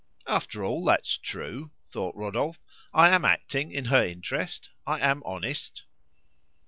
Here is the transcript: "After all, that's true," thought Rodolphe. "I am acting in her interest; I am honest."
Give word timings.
"After 0.25 0.63
all, 0.65 0.83
that's 0.83 1.15
true," 1.15 1.69
thought 1.91 2.15
Rodolphe. 2.15 2.57
"I 2.91 3.09
am 3.09 3.23
acting 3.23 3.71
in 3.71 3.85
her 3.85 4.03
interest; 4.03 4.71
I 4.87 4.99
am 4.99 5.21
honest." 5.27 5.83